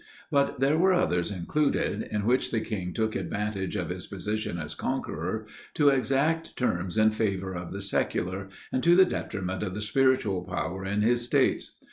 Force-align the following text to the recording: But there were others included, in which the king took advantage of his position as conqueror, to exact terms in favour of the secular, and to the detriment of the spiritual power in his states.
But 0.31 0.59
there 0.59 0.79
were 0.79 0.93
others 0.95 1.29
included, 1.29 2.01
in 2.11 2.25
which 2.25 2.49
the 2.49 2.59
king 2.61 2.91
took 2.91 3.15
advantage 3.15 3.75
of 3.75 3.89
his 3.89 4.07
position 4.07 4.57
as 4.57 4.73
conqueror, 4.73 5.45
to 5.75 5.89
exact 5.89 6.57
terms 6.57 6.97
in 6.97 7.11
favour 7.11 7.53
of 7.53 7.71
the 7.71 7.83
secular, 7.83 8.49
and 8.71 8.81
to 8.81 8.95
the 8.95 9.05
detriment 9.05 9.61
of 9.61 9.75
the 9.75 9.79
spiritual 9.81 10.41
power 10.43 10.83
in 10.83 11.03
his 11.03 11.21
states. 11.23 11.75